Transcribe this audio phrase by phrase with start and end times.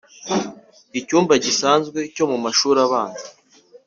[0.99, 3.25] icyumba gisanzwe cyo mu mashuri abanza